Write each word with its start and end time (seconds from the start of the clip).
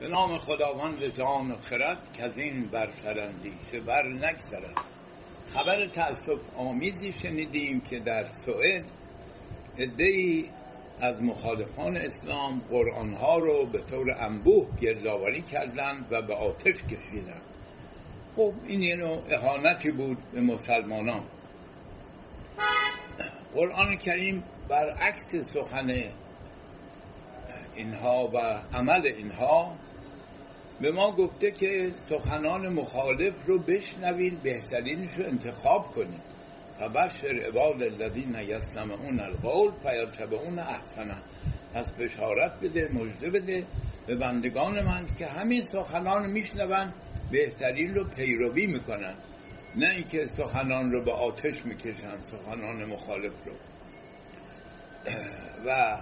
به 0.00 0.08
نام 0.08 0.38
خداوند 0.38 1.04
جان 1.04 1.50
و 1.50 1.56
خرد 1.56 2.12
که 2.12 2.24
از 2.24 2.38
این 2.38 2.68
برسرندیشه 2.68 3.80
بر 3.86 4.08
نگذرد. 4.08 4.80
خبر 5.46 5.88
تأصف 5.88 6.40
آمیزی 6.56 7.12
شنیدیم 7.12 7.80
که 7.80 7.98
در 7.98 8.32
سوئد 8.32 8.84
ادهی 9.78 10.50
از 11.00 11.22
مخالفان 11.22 11.96
اسلام 11.96 12.60
قرآنها 12.70 13.38
رو 13.38 13.66
به 13.66 13.78
طور 13.78 14.10
انبوه 14.10 14.76
گردآوری 14.80 15.42
کردند 15.42 16.06
و 16.12 16.22
به 16.22 16.34
آتش 16.34 16.82
کشیدند. 16.82 17.42
خب 18.36 18.52
این 18.66 18.82
یه 18.82 18.96
نوع 18.96 19.22
اهانتی 19.30 19.90
بود 19.90 20.18
به 20.32 20.40
مسلمانان. 20.40 21.24
قرآن 23.54 23.96
کریم 23.96 24.44
برعکس 24.68 25.36
سخن 25.36 25.90
اینها 27.76 28.30
و 28.34 28.38
عمل 28.76 29.06
اینها 29.06 29.76
به 30.80 30.90
ما 30.90 31.16
گفته 31.16 31.50
که 31.50 31.92
سخنان 31.94 32.72
مخالف 32.72 33.46
رو 33.46 33.58
بشنوید 33.58 34.42
بهترینش 34.42 35.10
رو 35.18 35.24
انتخاب 35.24 35.86
کنید. 35.86 36.22
فبشر 36.78 37.42
عباد 37.48 37.82
الذین 37.82 38.34
یستمعون 38.34 39.20
القول 39.20 39.72
فیتبعون 39.82 40.58
احسنه. 40.58 41.22
پس 41.74 41.92
بشارت 41.92 42.60
بده 42.62 42.88
مژده 42.92 43.30
بده 43.30 43.66
به 44.06 44.16
بندگان 44.16 44.84
من 44.84 45.06
که 45.18 45.26
همین 45.26 45.62
سخنان 45.62 46.30
میشنون 46.30 46.92
بهترین 47.30 47.94
رو 47.94 48.08
پیروی 48.16 48.66
می‌کنن. 48.66 49.16
نه 49.76 49.90
اینکه 49.90 50.26
سخنان 50.26 50.92
رو 50.92 51.04
به 51.04 51.12
آتش 51.12 51.66
می‌کشن 51.66 52.16
سخنان 52.16 52.84
مخالف 52.84 53.34
رو. 53.46 53.52
و 55.66 55.96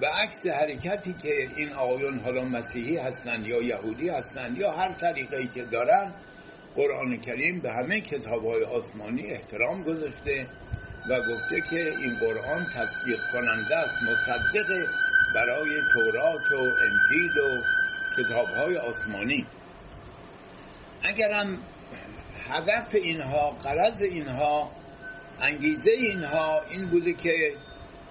به 0.00 0.06
عکس 0.06 0.46
حرکتی 0.46 1.12
که 1.12 1.48
این 1.56 1.72
آقایون 1.72 2.18
حالا 2.18 2.42
مسیحی 2.42 2.96
هستند 2.96 3.46
یا 3.46 3.62
یهودی 3.62 4.08
هستند 4.08 4.58
یا 4.58 4.72
هر 4.72 4.92
طریقی 4.92 5.48
که 5.54 5.64
دارن 5.64 6.14
قرآن 6.74 7.20
کریم 7.20 7.60
به 7.60 7.72
همه 7.72 8.00
کتاب 8.00 8.44
های 8.44 8.64
آسمانی 8.64 9.26
احترام 9.26 9.82
گذاشته 9.82 10.46
و 11.10 11.18
گفته 11.20 11.60
که 11.70 11.76
این 11.76 12.14
قرآن 12.20 12.64
تصدیق 12.74 13.18
کننده 13.32 13.76
است 13.76 14.02
مصدق 14.02 14.86
برای 15.34 15.70
تورات 15.94 16.52
و 16.52 16.62
انجیل 16.84 17.38
و 17.38 17.62
کتاب 18.18 18.46
های 18.48 18.76
آسمانی. 18.76 19.46
اگرم 21.02 21.58
هدف 22.50 22.94
اینها 22.94 23.50
قرض 23.50 24.02
اینها 24.02 24.70
انگیزه 25.40 25.90
اینها 25.90 26.62
این 26.70 26.86
بوده 26.90 27.12
که 27.12 27.54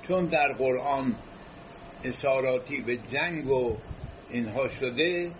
چون 0.07 0.25
در 0.25 0.53
قرآن 0.53 1.15
اشاراتی 2.07 2.81
به 2.81 2.97
جنگ 2.97 3.47
و 3.47 3.77
اینها 4.29 4.67
شده 4.67 5.31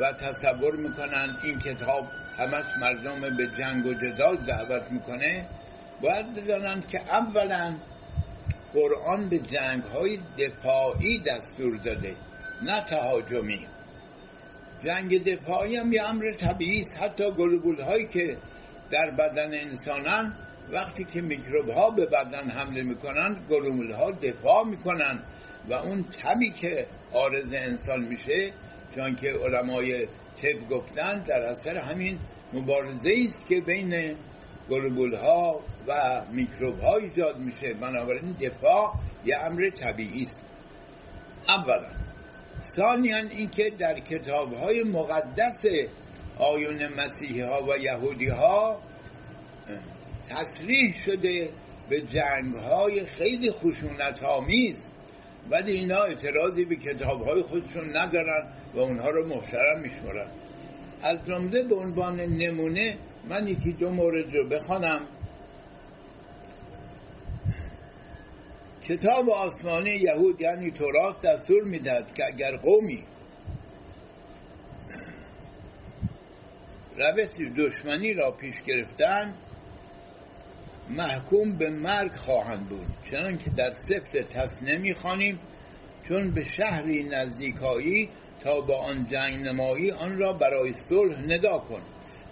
و 0.00 0.12
تصور 0.12 0.76
می‌کنن 0.76 1.36
این 1.44 1.58
کتاب 1.58 2.04
همش 2.38 2.66
مردم 2.80 3.36
به 3.36 3.46
جنگ 3.58 3.86
و 3.86 3.94
جدال 3.94 4.36
دعوت 4.36 4.92
می‌کنه. 4.92 5.48
باید 6.02 6.34
بدانن 6.34 6.80
که 6.80 6.98
اولا 7.00 7.76
قرآن 8.72 9.28
به 9.28 9.38
جنگ 9.38 9.82
های 9.82 10.18
دفاعی 10.38 11.18
دستور 11.18 11.76
داده 11.76 12.16
نه 12.62 12.80
تهاجمی. 12.80 13.66
جنگ 14.84 15.24
دفاعی 15.24 15.76
هم 15.76 15.92
یه 15.92 16.02
امر 16.02 16.32
طبیعی 16.32 16.78
است. 16.78 16.98
حتی 17.02 17.24
گلوبول 17.30 17.80
هایی 17.80 18.06
که 18.06 18.36
در 18.90 19.10
بدن 19.10 19.54
انسانن 19.54 20.32
وقتی 20.72 21.04
که 21.04 21.20
میکروب 21.20 21.68
ها 21.68 21.90
به 21.90 22.06
بدن 22.06 22.50
حمله 22.50 22.82
می‌کنن 22.82 23.46
گلوبول 23.50 23.92
ها 23.92 24.10
دفاع 24.10 24.64
می‌کنن. 24.64 25.22
و 25.68 25.72
اون 25.72 26.02
تبی 26.02 26.50
که 26.50 26.86
آرز 27.12 27.52
انسان 27.52 28.00
میشه 28.04 28.52
چون 28.94 29.16
که 29.16 29.32
علمای 29.32 30.06
طب 30.34 30.68
گفتن 30.70 31.24
در 31.24 31.42
اثر 31.42 31.78
همین 31.78 32.18
مبارزه 32.52 33.10
است 33.24 33.48
که 33.48 33.60
بین 33.60 34.16
گلوبول 34.70 35.14
ها 35.14 35.60
و 35.88 36.22
میکروب 36.32 36.80
ها 36.80 36.96
ایجاد 36.96 37.38
میشه. 37.38 37.74
بنابراین 37.74 38.32
دفاع 38.32 38.92
یه 39.24 39.36
امر 39.40 39.70
طبیعی 39.70 40.22
است. 40.22 40.44
اولا 41.48 41.88
ثانیا 42.76 43.16
اینکه 43.16 43.70
در 43.78 44.00
کتاب 44.00 44.52
های 44.52 44.82
مقدس 44.82 45.62
آیون 46.38 46.88
مسیحی 46.88 47.40
ها 47.40 47.62
و 47.62 47.78
یهودی 47.78 48.28
ها 48.28 48.80
تصریح 50.28 50.94
شده 51.04 51.50
به 51.88 52.00
جنگ 52.00 52.54
های 52.54 53.04
خیلی 53.04 53.50
خشونت 53.50 54.24
آمیز 54.24 54.90
ولی 55.50 55.72
اینا 55.72 56.02
اعتراضی 56.02 56.64
به 56.64 56.76
کتاب 56.76 57.22
های 57.22 57.42
خودشون 57.42 57.96
ندارن 57.96 58.52
و 58.74 58.78
اونها 58.78 59.10
رو 59.10 59.26
محترم 59.28 59.80
میشمارن. 59.80 60.30
از 61.02 61.18
جمله 61.26 61.62
به 61.62 61.74
عنوان 61.74 62.20
نمونه 62.20 62.98
من 63.28 63.48
یکی 63.48 63.72
دو 63.72 63.90
مورد 63.90 64.34
رو 64.34 64.48
بخوانم. 64.48 65.00
کتاب 68.88 69.30
آسمانی 69.30 69.90
یهود 69.90 70.40
یعنی 70.40 70.70
تورات 70.70 71.16
دستور 71.26 71.64
می‌داد 71.64 72.14
که 72.14 72.24
اگر 72.24 72.56
قومی 72.56 73.04
روش 76.96 77.48
دشمنی 77.56 78.14
را 78.14 78.30
پیش 78.30 78.54
گرفتن 78.66 79.34
محکوم 80.90 81.58
به 81.58 81.70
مرگ 81.70 82.12
خواهند 82.12 82.68
بود. 82.68 82.86
چنان 83.10 83.38
که 83.38 83.50
در 83.50 83.70
سفت 83.70 84.16
تصنه 84.16 84.78
می‌خوانیم 84.78 85.40
چون 86.08 86.34
به 86.34 86.44
شهری 86.44 87.04
نزدیکایی 87.04 88.08
تا 88.44 88.60
به 88.60 88.74
آن 88.74 89.06
جنگ 89.10 89.46
نمایی 89.46 89.90
آن 89.90 90.18
را 90.18 90.32
برای 90.32 90.72
صلح 90.72 91.20
ندا 91.20 91.58
کن. 91.58 91.82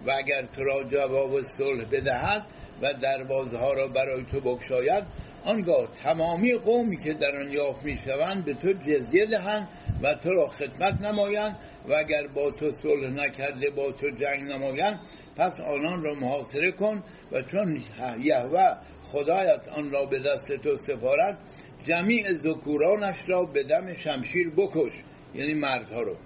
و 0.07 0.11
اگر 0.11 0.47
تو 0.47 0.65
را 0.65 0.85
جواب 0.85 1.41
صلح 1.41 1.85
بدهد 1.93 2.47
و 2.83 2.93
دروازه 2.93 3.59
را 3.59 3.89
برای 3.89 4.25
تو 4.25 4.41
بگشاید 4.41 5.05
آنگاه 5.45 5.89
تمامی 6.05 6.53
قومی 6.53 6.97
که 6.97 7.15
در 7.15 7.37
آن 7.37 7.53
یافت 7.53 7.85
می‌شوند 7.85 8.45
به 8.45 8.55
تو 8.55 8.73
جزیه 8.73 9.27
دهند 9.31 9.69
و 10.03 10.15
تو 10.15 10.31
را 10.31 10.47
خدمت 10.47 11.01
نمایند. 11.01 11.57
و 11.89 11.93
اگر 11.93 12.27
با 12.27 12.51
تو 12.51 12.71
صلح 12.71 13.11
نکرده 13.11 13.71
با 13.71 13.93
تو 13.93 14.11
جنگ 14.11 14.43
نمایند 14.43 15.01
پس 15.37 15.55
آنان 15.61 16.05
را 16.05 16.15
محاصره 16.15 16.73
کن 16.73 17.03
و 17.33 17.43
چون 17.43 17.83
یهوه 18.21 18.77
خدایت 19.03 19.69
آن 19.69 19.91
را 19.91 20.05
به 20.05 20.19
دست 20.19 20.53
تو 20.63 20.77
سپارد 20.77 21.39
جمیع 21.85 22.25
ذکورانش 22.33 23.17
را 23.29 23.43
به 23.43 23.63
دم 23.63 23.95
شمشیر 23.95 24.51
بکش 24.51 24.93
یعنی 25.35 25.55
مردها 25.55 26.01
رو. 26.01 26.17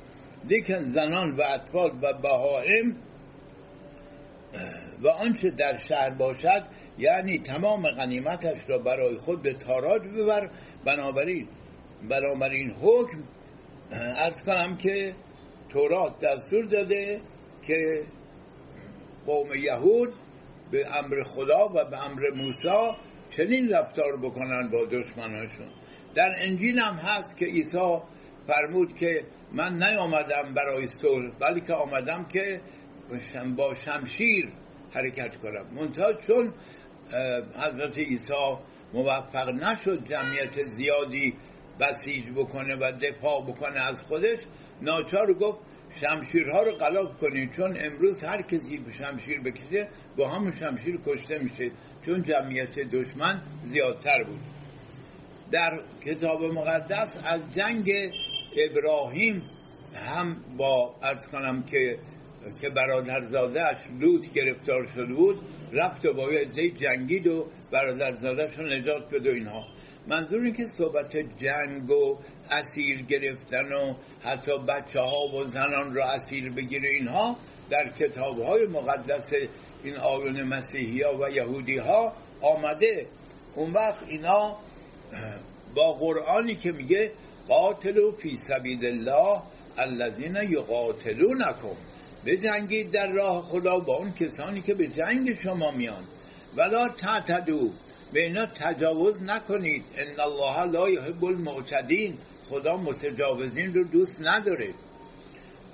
لیکن 0.45 0.79
زنان 0.79 1.37
و 1.37 1.43
اطفال 1.43 1.91
و 2.03 2.13
بهائم 2.23 2.97
و 5.03 5.09
آنچه 5.09 5.51
در 5.59 5.77
شهر 5.89 6.11
باشد 6.11 6.63
یعنی 6.99 7.39
تمام 7.39 7.91
غنیمتش 7.91 8.59
را 8.69 8.79
برای 8.79 9.17
خود 9.17 9.43
به 9.43 9.55
تاراج 9.55 10.03
ببر. 10.03 10.51
بنابراین 10.85 11.49
بنابراین 12.11 12.71
حکم 12.71 13.23
ارز 14.17 14.43
کنم 14.47 14.77
که 14.77 15.15
تورات 15.73 16.13
دستور 16.25 16.65
داده 16.73 17.19
که 17.67 18.03
قوم 19.29 19.55
یهود 19.55 20.15
به 20.71 20.97
امر 20.97 21.23
خدا 21.31 21.69
و 21.69 21.91
به 21.91 22.05
امر 22.05 22.21
موسی 22.37 22.97
چنین 23.37 23.69
رفتار 23.69 24.17
بکنن 24.23 24.71
با 24.73 24.85
دشمنانشون 24.85 25.69
در 26.15 26.37
انجیل 26.39 26.79
هم 26.79 26.95
هست 26.95 27.39
که 27.39 27.45
عیسی 27.47 27.99
فرمود 28.47 28.95
که 28.95 29.25
من 29.53 29.83
نیامدم 29.83 30.55
برای 30.55 30.87
صلح 30.87 31.39
بلکه 31.41 31.75
آمدم 31.75 32.25
که 32.25 32.61
با 33.57 33.75
شمشیر 33.75 34.53
حرکت 34.95 35.37
کنم. 35.37 35.67
منتها 35.75 36.13
چون 36.13 36.55
حضرت 37.57 37.99
عیسی 37.99 38.57
موفق 38.95 39.49
نشد 39.49 40.09
جمعیت 40.09 40.55
زیادی 40.65 41.35
بسیج 41.81 42.31
بکنه 42.37 42.77
و 42.77 42.93
دفاع 42.93 43.43
بکنه 43.47 43.81
از 43.81 44.01
خودش 44.03 44.39
ناچار 44.83 45.35
گفت 45.35 45.59
شمشیرها 46.01 46.63
رو 46.63 46.73
غلاف 46.73 47.17
کنید 47.21 47.53
چون 47.57 47.77
امروز 47.81 48.25
هر 48.25 48.43
کسی 48.43 48.85
شمشیر 48.99 49.41
بکشه 49.41 49.89
با 50.17 50.29
همون 50.29 50.53
شمشیر 50.57 51.01
کشته 51.07 51.39
میشه. 51.39 51.71
چون 52.07 52.23
جمعیت 52.23 52.79
دشمن 52.79 53.43
زیادتر 53.63 54.25
بود. 54.25 54.41
در 55.53 55.83
کتاب 56.07 56.43
مقدس 56.43 57.21
از 57.25 57.55
جنگ 57.55 57.91
ابراهیم 58.71 59.43
هم 60.07 60.37
با 60.57 60.95
ارز 61.03 61.27
کنم 61.27 61.63
که 61.63 61.99
که 62.61 62.71
اش 63.61 63.79
لوط 64.01 64.33
گرفتار 64.33 64.87
شده 64.95 65.15
بود 65.15 65.37
رفت 65.73 66.07
و 66.07 66.13
با 66.13 66.33
یه 66.33 66.71
جنگید 66.71 67.27
و 67.27 67.47
برادرزاده 67.73 68.57
رو 68.57 68.67
نجات 68.67 69.15
بده 69.15 69.31
اینها. 69.31 69.65
منظور 70.09 70.43
این 70.43 70.53
که 70.53 70.67
صحبت 70.67 71.17
جنگ 71.17 71.91
و 71.91 72.19
اسیر 72.51 73.03
گرفتن 73.03 73.73
و 73.73 73.95
حتی 74.23 74.59
بچه 74.69 75.01
ها 75.01 75.37
و 75.37 75.45
زنان 75.45 75.95
را 75.95 76.11
اسیر 76.11 76.53
بگیره 76.53 76.89
اینها 76.89 77.37
در 77.71 77.93
کتاب 77.99 78.41
های 78.41 78.67
مقدس 78.67 79.33
این 79.85 79.97
آیون 79.97 80.43
مسیحی 80.43 81.03
ها 81.03 81.19
و 81.19 81.31
یهودی 81.31 81.77
ها 81.77 82.13
آمده. 82.43 83.07
اون 83.57 83.73
وقت 83.73 84.03
اینا 84.09 84.57
با 85.75 85.93
قرآنی 85.93 86.55
که 86.55 86.73
میگه 86.73 87.13
قاتل 87.49 87.99
و 87.99 88.13
فی 88.13 88.37
سبیل 88.37 88.87
الله 88.87 89.43
الذین 89.79 90.37
یقاتلونکم. 90.51 91.77
بجنگید 92.27 92.91
در 92.91 93.07
راه 93.07 93.43
خدا 93.43 93.79
با 93.79 93.97
اون 93.97 94.13
کسانی 94.13 94.61
که 94.61 94.75
به 94.75 94.87
جنگ 94.87 95.35
شما 95.43 95.71
میان. 95.71 96.05
ولا 96.57 96.87
تعتدو 96.89 97.71
به 98.13 98.21
اینا 98.21 98.47
تجاوز 98.47 99.23
نکنید. 99.23 99.85
ان 99.97 100.21
الله 100.21 100.65
لا 100.65 100.89
یحب 100.89 101.25
المعتدین. 101.25 102.19
خدا 102.49 102.77
متجاوزین 102.77 103.75
رو 103.75 103.85
دوست 103.85 104.23
نداره. 104.23 104.75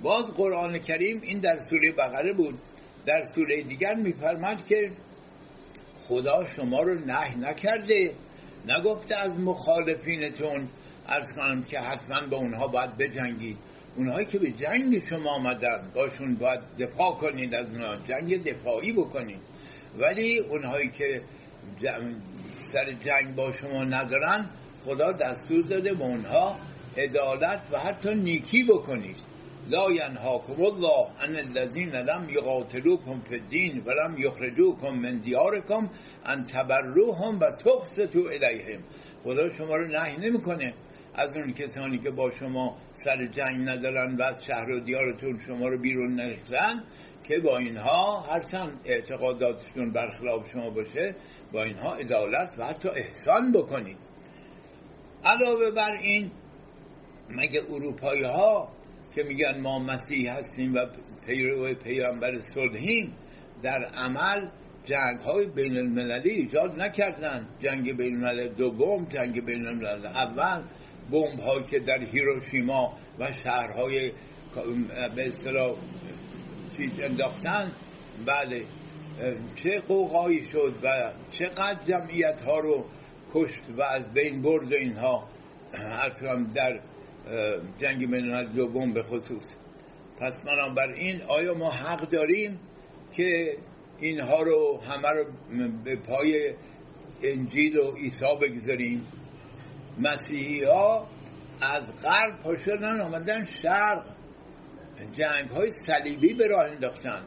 باز 0.01 0.27
قرآن 0.37 0.79
کریم 0.79 1.21
این 1.21 1.39
در 1.39 1.55
سوره 1.69 1.91
بقره 1.91 2.33
بود. 2.33 2.59
در 3.05 3.21
سوره 3.35 3.63
دیگر 3.63 3.93
میفرماد 3.93 4.65
که 4.65 4.91
خدا 6.07 6.45
شما 6.55 6.81
رو 6.81 6.99
نه 7.05 7.37
نکرده. 7.37 8.11
نگفته 8.67 9.15
از 9.15 9.39
مخالفینتون 9.39 10.67
از 11.07 11.27
کنم 11.35 11.63
که 11.63 11.79
حتما 11.79 12.27
با 12.27 12.37
اونها 12.37 12.67
باید 12.67 12.97
بجنگید. 12.97 13.57
اونهایی 13.97 14.25
که 14.25 14.39
به 14.39 14.51
جنگ 14.51 15.03
شما 15.09 15.29
آمدن 15.29 15.91
باشون 15.95 16.35
باید 16.35 16.59
دفاع 16.79 17.15
کنید 17.15 17.55
از 17.55 17.69
اونها. 17.69 17.95
جنگ 17.95 18.43
دفاعی 18.43 18.93
بکنید. 18.93 19.41
ولی 19.97 20.39
اونهایی 20.39 20.89
که 20.89 21.21
سر 22.63 22.85
جنگ 22.85 23.35
با 23.35 23.51
شما 23.51 23.83
ندارن 23.83 24.49
خدا 24.85 25.11
دستور 25.11 25.63
داده 25.69 25.93
به 25.93 26.03
اونها 26.03 26.55
عدالت 26.97 27.63
و 27.71 27.79
حتی 27.79 28.15
نیکی 28.15 28.63
بکنید. 28.63 29.17
لا 29.69 29.91
ینهاکم 29.91 30.61
الله 30.63 31.07
ان 31.21 31.35
الذین 31.35 31.89
لم 31.89 32.29
یقاتلوکم 32.29 33.19
فی 33.19 33.35
الدین 33.35 33.83
و 33.85 33.91
لم 33.91 34.15
یخرجوکم 34.17 34.89
من 34.89 35.19
دیارکم 35.19 35.89
ان 36.25 36.45
تبروهم 36.45 37.39
و 37.39 37.51
تقسطوا 37.51 38.29
الیهم. 38.29 38.83
خدا 39.23 39.49
شما 39.49 39.75
رو 39.75 39.87
نهی 39.87 40.17
نمی‌کنه. 40.17 40.73
از 41.15 41.37
اون 41.37 41.53
کسانی 41.53 41.97
که 41.97 42.11
با 42.11 42.31
شما 42.31 42.77
سر 42.91 43.25
جنگ 43.25 43.69
ندارن 43.69 44.15
و 44.15 44.21
از 44.21 44.45
شهر 44.45 44.69
و 44.69 44.79
دیارتون 44.79 45.39
شما 45.47 45.67
رو 45.67 45.81
بیرون 45.81 46.15
نریختن 46.15 46.83
که 47.27 47.39
با 47.39 47.57
اینها 47.57 48.19
هرچند 48.19 48.79
اعتقاداتشون 48.85 49.93
برخلاف 49.93 50.49
شما 50.51 50.69
باشه 50.69 51.15
با 51.53 51.63
اینها 51.63 51.95
عدالت 51.95 52.55
و 52.57 52.65
حتی 52.65 52.89
احسان 52.89 53.51
بکنید. 53.51 54.04
علاوه 55.25 55.71
بر 55.75 55.91
این 55.91 56.31
مگه 57.29 57.61
اروپایی 57.69 58.23
ها 58.23 58.69
که 59.15 59.23
میگن 59.23 59.61
ما 59.61 59.79
مسیح 59.79 60.31
هستیم 60.31 60.73
و 60.73 60.85
پیرو 61.25 61.73
پیامبر 61.73 62.39
صلحیم 62.39 63.13
در 63.63 63.85
عمل 63.85 64.49
جنگ 64.85 65.19
های 65.19 65.47
بین 65.47 65.77
المللی 65.77 66.29
ایجاد 66.29 66.81
نکردن؟ 66.81 67.47
جنگ 67.59 67.97
بین 67.97 68.15
الملل 68.15 68.53
دوم 68.53 69.05
جنگ 69.05 69.45
بین 69.45 69.67
الملل 69.67 70.05
اول 70.05 70.63
بمب 71.11 71.39
هایی 71.39 71.63
که 71.63 71.79
در 71.79 72.03
هیروشیما 72.03 72.93
و 73.19 73.31
شهرهای 73.31 74.11
به 75.15 75.27
اصطلاح 75.27 75.75
چیز 76.77 76.99
انداختن. 76.99 77.71
بله 78.25 78.65
چه 79.55 79.79
قوقایی 79.87 80.43
شد 80.43 80.73
و 80.83 81.11
چقدر 81.31 81.83
جمعیت 81.83 82.41
ها 82.41 82.59
رو 82.59 82.85
کشت 83.35 83.69
و 83.77 83.81
از 83.81 84.13
بین 84.13 84.41
برد 84.41 84.73
اینها. 84.73 85.27
در 86.55 86.79
جنگ 87.77 88.11
بین 88.11 88.53
دوم 88.55 88.93
به 88.93 89.03
خصوص. 89.03 89.47
پس 90.21 90.43
این 90.95 91.21
آیا 91.21 91.53
ما 91.53 91.69
حق 91.69 92.09
داریم 92.09 92.59
که 93.15 93.57
اینها 93.99 94.43
رو 94.43 94.81
همه 94.89 95.09
رو 95.09 95.25
به 95.83 95.95
پای 95.95 96.53
انجیل 97.23 97.77
و 97.77 97.91
عیسی 97.91 98.25
بگذاریم؟ 98.41 99.01
مسیحی 99.99 100.63
ها 100.63 101.07
از 101.61 101.95
غرب 102.03 102.43
پاشدن 102.43 103.01
آمدن 103.01 103.45
شرق. 103.45 104.05
جنگ 105.11 105.49
های 105.49 105.69
صلیبی 105.69 106.33
به 106.33 106.47
راه 106.47 106.65
انداختن. 106.65 107.23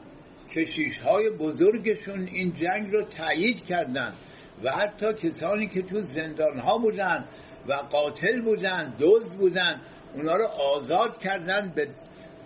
کشیش 0.57 0.99
های 0.99 1.31
بزرگشون 1.31 2.27
این 2.27 2.53
جنگ 2.53 2.93
رو 2.93 3.03
تایید 3.03 3.65
کردن. 3.65 4.15
و 4.65 4.71
حتی 4.73 5.13
کسانی 5.13 5.67
که 5.67 5.83
تو 5.83 6.01
زندان 6.01 6.59
ها 6.59 6.79
بودن 6.79 7.29
و 7.69 7.73
قاتل 7.73 8.41
بودن 8.41 8.95
دوز 8.99 9.37
بودن 9.37 9.81
اونا 10.15 10.35
رو 10.35 10.47
آزاد 10.47 11.19
کردن 11.19 11.73
به 11.77 11.89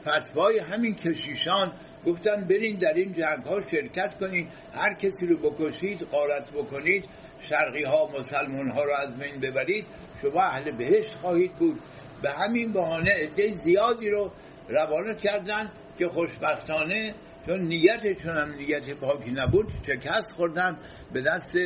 فتوای 0.01 0.59
همین 0.59 0.95
کشیشان. 0.95 1.73
گفتن 2.07 2.45
برین 2.45 2.79
در 2.79 2.93
این 2.95 3.13
جنگ 3.13 3.45
ها 3.47 3.61
شرکت 3.71 4.19
کنید 4.21 4.49
هر 4.73 4.95
کسی 4.95 5.27
رو 5.27 5.51
بکشید 5.51 6.03
قارت 6.03 6.51
بکنید 6.51 7.05
شرقی 7.49 7.85
ها 7.85 8.09
مسلمان 8.19 8.71
ها 8.71 8.85
رو 8.85 8.93
از 8.93 9.19
بین 9.19 9.41
ببرید 9.41 9.87
شما 10.23 10.43
اهل 10.43 10.77
بهشت 10.77 11.15
خواهید 11.15 11.53
بود. 11.53 11.81
به 12.23 12.31
همین 12.31 12.73
بهانه 12.73 13.11
عده 13.11 13.53
زیادی 13.53 14.09
رو 14.09 14.31
روانه 14.69 15.15
کردن 15.15 15.71
که 15.99 16.09
خوشبختانه 16.09 17.15
چون 17.47 17.61
نیتشون 17.61 18.37
هم 18.37 18.55
نیت 18.55 18.91
پاکی 18.95 19.31
نبود 19.31 19.73
شکست 19.87 20.37
خوردن 20.37 20.79
به 21.13 21.23
دست 21.23 21.57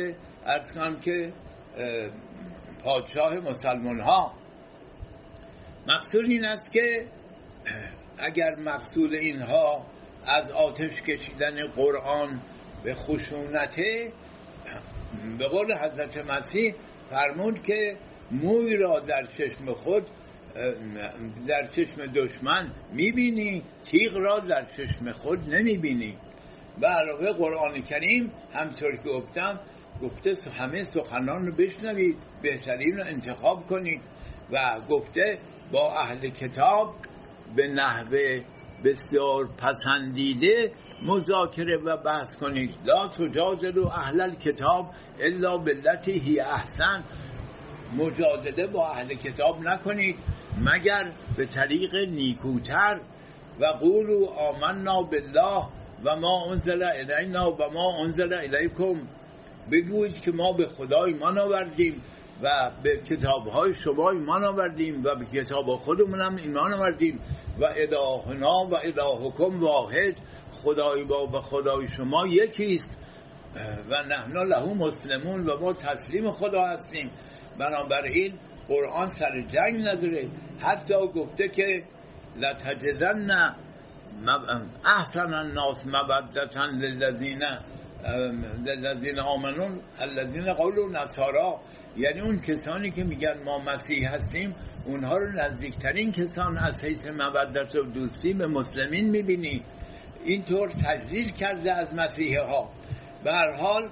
ارز 0.45 0.71
کنم 0.75 0.95
که 0.95 1.33
پادشاه 2.83 3.33
مسلمان 3.33 3.99
ها 3.99 4.33
مقصود 5.87 6.25
این 6.25 6.45
است 6.45 6.71
که 6.71 7.07
اگر 8.17 8.55
مقصود 8.55 9.13
اینها 9.13 9.85
از 10.25 10.51
آتش 10.51 11.01
کشیدن 11.01 11.67
قرآن 11.75 12.41
به 12.83 12.93
خشونته 12.93 14.11
به 15.37 15.47
قول 15.47 15.73
حضرت 15.77 16.17
مسیح 16.17 16.75
فرمود 17.09 17.63
که 17.63 17.97
موی 18.31 18.75
را 18.75 18.99
در 18.99 19.25
چشم 19.37 19.73
خود 19.73 20.03
در 21.47 21.67
چشم 21.75 22.05
دشمن 22.05 22.71
می‌بینی 22.93 23.63
تیغ 23.81 24.17
را 24.17 24.39
در 24.39 24.65
چشم 24.77 25.11
خود 25.11 25.39
نمی‌بینی. 25.49 26.15
و 26.81 26.85
علاوه 26.85 27.31
قرآن 27.33 27.81
کریم 27.81 28.31
همطور 28.53 28.95
که 28.95 29.09
گفتم 29.09 29.59
گفته 30.01 30.33
همه 30.59 30.83
سخنان 30.83 31.45
رو 31.45 31.55
بشنوید 31.55 32.17
بهترین 32.41 32.97
رو 32.97 33.03
انتخاب 33.05 33.65
کنید 33.65 34.01
و 34.51 34.81
گفته 34.89 35.39
با 35.71 35.99
اهل 35.99 36.29
کتاب 36.29 36.95
به 37.55 37.67
نحوه 37.67 38.41
بسیار 38.85 39.49
پسندیده 39.57 40.71
مذاکره 41.01 41.77
و 41.77 41.97
بحث 41.97 42.35
کنید. 42.39 42.75
لا 42.85 43.07
تجادلوا 43.07 43.91
اهل 43.91 44.35
کتاب 44.35 44.91
الا 45.19 45.57
بالتي 45.57 46.19
هی 46.19 46.39
احسن. 46.39 47.03
مجادله 47.95 48.67
با 48.67 48.89
اهل 48.89 49.15
کتاب 49.15 49.61
نکنید. 49.61 50.15
مگر 50.61 51.11
به 51.37 51.45
طریق 51.45 51.95
نیکوتر 51.95 53.01
و 53.59 53.65
قولوا 53.65 54.27
آمنا 54.49 55.01
بالله 55.01 55.63
و 56.05 56.15
ما 56.15 56.51
انزل 56.51 56.83
الینا 56.83 57.51
و 57.51 57.69
ما 57.73 58.03
انزل 58.03 58.37
الیکم. 58.37 59.07
بگویید 59.71 60.21
که 60.21 60.31
ما 60.31 60.51
به 60.51 60.65
خدا 60.65 61.03
ایمان 61.03 61.39
آوردیم 61.39 62.01
و 62.43 62.71
به 62.83 62.97
کتاب 62.97 63.47
های 63.47 63.73
شما 63.73 64.09
ایمان 64.09 64.43
آوردیم 64.43 65.03
و 65.03 65.15
به 65.15 65.25
کتاب 65.25 65.75
خودمون 65.75 66.21
هم 66.21 66.35
ایمان 66.35 66.73
آوردیم 66.73 67.19
و 67.59 67.65
الهنا 67.65 68.65
و 68.71 68.75
الهکم 68.75 69.59
واحد 69.59 70.15
خدای 70.51 71.03
با 71.03 71.27
و 71.27 71.41
خدای 71.41 71.87
شما 71.87 72.27
یکیست. 72.27 72.89
و 73.89 74.03
نحن 74.03 74.37
له 74.37 74.73
مسلمون 74.73 75.49
و 75.49 75.59
ما 75.59 75.73
تسلیم 75.73 76.31
خدا 76.31 76.65
هستیم. 76.65 77.11
بنابراین 77.59 78.33
قرآن 78.67 79.07
سر 79.07 79.41
جنگ 79.41 79.87
نداره 79.87 80.29
حتی 80.59 80.93
گفته 81.15 81.47
که 81.47 81.83
لتجدن 82.35 83.55
احسن 84.85 85.33
الناس 85.33 85.85
مبدتا 85.87 86.65
للذین 86.65 87.43
للذین 88.65 89.19
آمنون 89.19 89.81
الذین 89.99 90.53
قولوا 90.53 91.01
نصارا. 91.01 91.59
یعنی 91.97 92.21
اون 92.21 92.39
کسانی 92.39 92.91
که 92.91 93.03
میگن 93.03 93.43
ما 93.45 93.59
مسیح 93.59 94.13
هستیم 94.13 94.51
اونها 94.85 95.17
رو 95.17 95.25
نزدیکترین 95.25 96.11
کسان 96.11 96.57
از 96.57 96.85
حیث 96.85 97.05
مودت 97.07 97.75
و 97.75 97.83
دوستی 97.83 98.33
به 98.33 98.47
مسلمین 98.47 99.09
می‌بینی. 99.09 99.63
اینطور 100.23 100.69
تجلیل 100.69 101.31
کرده 101.31 101.73
از 101.73 101.93
مسیح 101.93 102.39
ها 102.39 102.69
حال 103.59 103.89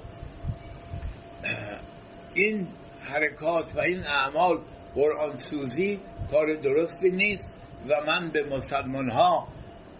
این 2.34 2.68
حرکات 3.06 3.76
و 3.76 3.80
این 3.80 4.04
اعمال 4.04 4.60
قرآن 4.96 5.36
سوزی 5.36 6.00
کار 6.32 6.56
درستی 6.56 7.10
نیست 7.10 7.54
و 7.90 7.94
من 8.08 8.32
به 8.32 8.44
مسلمان 8.44 9.10
ها 9.10 9.48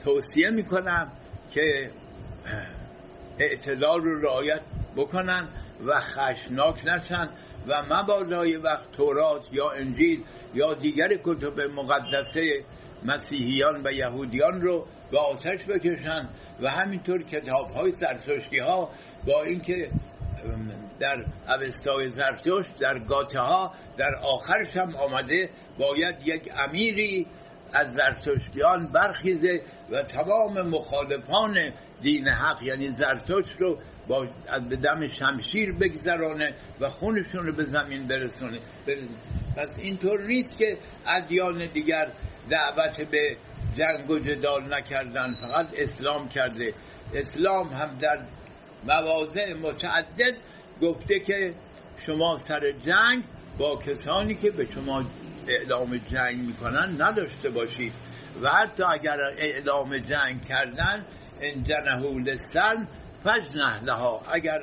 توصیه 0.04 0.50
می‌کنم 0.50 1.12
که 1.54 1.92
اعتدال 3.40 4.02
رو 4.02 4.22
رعایت 4.22 4.62
بکنن 4.96 5.50
و 5.86 6.00
خشناک 6.00 6.86
نشن 6.88 7.30
و 7.68 7.84
مبادای 7.94 8.56
وقت 8.56 8.92
تورات 8.92 9.42
یا 9.52 9.70
انجیل 9.70 10.24
یا 10.54 10.74
دیگر 10.74 11.10
کتب 11.24 11.62
مقدسه 11.62 12.64
مسیحیان 13.06 13.82
و 13.86 13.92
یهودیان 13.92 14.62
رو 14.62 14.88
به 15.12 15.20
آتش 15.20 15.66
بکشن 15.66 16.30
و 16.62 16.70
همینطور 16.70 17.24
کتاب 17.24 17.72
های 17.72 17.92
سرسشتی 17.92 18.60
ها 18.60 18.90
با 19.28 19.44
اینکه 19.44 19.92
در 21.00 21.26
اوستای 21.48 22.12
زرتشت 22.12 22.80
در 22.82 23.00
گاته 23.00 23.40
ها 23.40 23.74
در 23.98 24.16
آخرش 24.16 24.78
هم 24.78 24.96
آمده 24.96 25.50
باید 25.80 26.16
یک 26.28 26.52
امیری 26.68 27.28
از 27.74 27.94
زرتشتیان 27.94 28.92
برخیزه 28.92 29.62
و 29.92 30.04
تمام 30.04 30.62
مخالفان 30.62 31.58
دین 32.02 32.28
حق 32.28 32.64
یعنی 32.64 32.92
زرتشت 32.92 33.56
رو 33.60 33.80
با 34.08 34.28
به 34.70 34.76
دم 34.76 35.08
شمشیر 35.08 35.74
بگذرانه 35.74 36.56
و 36.80 36.88
خونشون 36.88 37.46
رو 37.46 37.56
به 37.56 37.66
زمین 37.66 38.08
برسونه. 38.08 38.60
پس 39.58 39.78
اینطور 39.80 40.22
نیست 40.22 40.60
که 40.60 40.78
ادیان 41.08 41.70
دیگر 41.74 42.12
دعوت 42.50 43.02
به 43.02 43.38
جنگ 43.78 44.10
و 44.10 44.20
جدال 44.20 44.74
نکردن 44.74 45.34
فقط 45.34 45.68
اسلام 45.78 46.28
کرده. 46.28 46.74
اسلام 47.14 47.68
هم 47.68 47.98
در 47.98 48.26
مواضع 48.84 49.54
متعدد 49.54 50.36
گفته 50.82 51.20
که 51.20 51.54
شما 52.06 52.38
سر 52.38 52.72
جنگ 52.72 53.24
با 53.58 53.76
کسانی 53.76 54.36
که 54.36 54.52
به 54.52 54.66
شما 54.66 55.04
اعلام 55.48 55.98
جنگ 55.98 56.38
می‌کنن 56.38 56.98
نداشته 57.02 57.50
باشید. 57.50 57.94
و 58.42 58.50
حتی 58.50 58.84
اگر 58.84 59.18
اعلام 59.38 59.98
جنگ 59.98 60.42
کردن 60.42 61.06
ان 61.42 61.64
جنهو 61.64 62.20
لستن 62.20 62.88
فجنه 63.24 63.84
لها. 63.84 64.22
اگر 64.34 64.60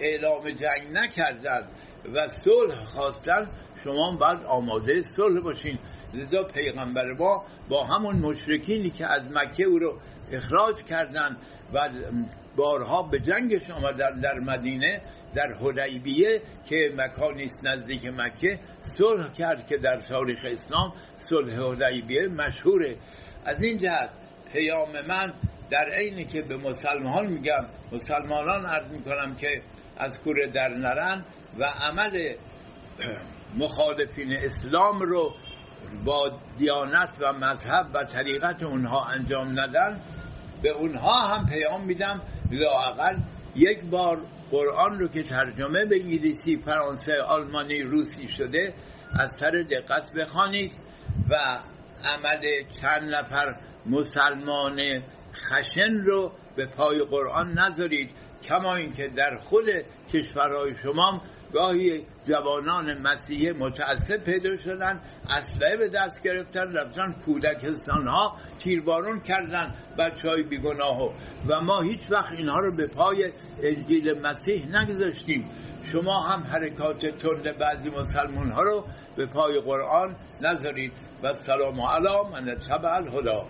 اعلام 0.00 0.50
جنگ 0.50 0.92
نکردن 0.92 1.68
و 2.14 2.28
صلح 2.28 2.84
خواستن 2.84 3.46
شما 3.84 4.16
باید 4.20 4.44
آماده 4.46 5.02
صلح 5.02 5.40
باشین. 5.40 5.78
لذا 6.14 6.42
پیغمبر 6.42 7.12
ما 7.12 7.44
با 7.68 7.84
همون 7.84 8.16
مشرکینی 8.16 8.90
که 8.90 9.06
از 9.06 9.30
مکه 9.32 9.64
او 9.64 9.78
رو 9.78 9.98
اخراج 10.32 10.82
کردن 10.82 11.36
و 11.74 11.88
بارها 12.56 13.02
به 13.02 13.18
جنگش 13.18 13.70
آمدن 13.70 14.20
در 14.20 14.34
مدینه 14.34 15.02
در 15.34 15.54
حدیبیه 15.54 16.42
که 16.68 16.92
مکانی 16.96 17.42
است 17.42 17.66
نزدیک 17.66 18.06
مکه 18.06 18.58
صلح 18.80 19.32
کرد 19.32 19.66
که 19.66 19.76
در 19.76 20.00
تاریخ 20.00 20.38
اسلام 20.44 20.92
صلح 21.16 21.84
حدیبیه 21.84 22.28
مشهوره. 22.28 22.96
از 23.44 23.64
این 23.64 23.78
جهت 23.78 24.10
پیام 24.52 25.06
من 25.08 25.32
در 25.70 25.94
عینی 25.96 26.24
که 26.24 26.42
به 26.42 26.56
مسلمان 26.56 27.26
میگم 27.26 27.66
مسلمانان 27.92 28.66
عرض 28.66 28.92
می‌کنم 28.92 29.34
که 29.34 29.62
از 29.96 30.20
کوره 30.24 30.50
در 30.50 30.68
نرن 30.68 31.24
و 31.58 31.64
عمل 31.64 32.34
مخالفین 33.62 34.32
اسلام 34.32 34.98
رو 34.98 35.34
با 36.04 36.38
دیانت 36.58 37.10
و 37.20 37.32
مذهب 37.32 37.86
و 37.94 38.04
طریقت 38.04 38.62
اونها 38.62 39.04
انجام 39.04 39.60
ندن 39.60 40.00
به 40.62 40.70
اونها 40.70 41.28
هم 41.28 41.46
پیام 41.46 41.86
میدم 41.86 42.22
لاقل 42.50 43.16
یک 43.56 43.84
بار 43.84 44.26
قرآن 44.50 44.98
رو 45.00 45.08
که 45.08 45.22
ترجمه 45.22 45.86
به 45.86 45.96
انگلیسی 46.02 46.56
فرانسه 46.56 47.12
آلمانی 47.22 47.82
روسی 47.82 48.28
شده 48.28 48.74
از 49.20 49.30
سر 49.40 49.50
دقت 49.50 50.12
بخوانید 50.16 50.72
و 51.30 51.34
عمل 52.04 52.40
چند 52.80 53.14
نفر 53.14 53.56
مسلمان 53.86 54.80
خشن 55.34 55.96
رو 56.04 56.32
به 56.56 56.66
پای 56.66 57.04
قرآن 57.04 57.58
نذارید. 57.58 58.10
کما 58.48 58.74
اینکه 58.74 59.06
در 59.08 59.36
خود 59.36 59.64
کشورهای 60.14 60.74
شما 60.82 61.22
گاهی 61.54 62.06
جوانان 62.28 62.98
مسیح 62.98 63.52
متاسف 63.52 64.24
پیدا 64.24 64.56
شدن 64.56 65.00
اسلحه 65.30 65.76
به 65.76 65.88
دست 65.88 66.22
گرفتن 66.24 66.72
رفتن 66.72 67.12
کودکستان 67.24 68.08
ها 68.08 68.36
تیربارون 68.58 69.20
کردن 69.20 69.74
بچه 69.98 70.28
های 70.28 70.42
بیگناه 70.42 71.14
و 71.48 71.60
ما 71.60 71.80
هیچ 71.80 72.00
وقت 72.10 72.32
اینها 72.38 72.58
رو 72.58 72.76
به 72.76 72.86
پای 72.96 73.24
انجیل 73.62 74.20
مسیح 74.20 74.66
نگذاشتیم. 74.68 75.50
شما 75.92 76.20
هم 76.20 76.42
حرکات 76.42 77.06
تند 77.06 77.58
بعضی 77.58 77.90
مسلمان 77.90 78.50
ها 78.50 78.62
رو 78.62 78.86
به 79.16 79.26
پای 79.26 79.60
قرآن 79.60 80.16
نذارید. 80.42 80.92
و 81.22 81.32
سلام 81.32 81.80
علی 81.80 82.30
من 82.32 82.54
تبع 82.54 82.94
الهدا 82.94 83.46